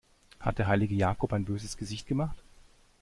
Hat 0.39 0.57
der 0.57 0.65
heilige 0.65 0.95
Jakob 0.95 1.31
ein 1.31 1.45
böses 1.45 1.77
Gesicht 1.77 2.07
gemacht? 2.07 2.41